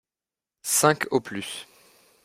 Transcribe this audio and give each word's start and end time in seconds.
Cinq 0.63 1.07
au 1.11 1.19
plus. 1.21 1.67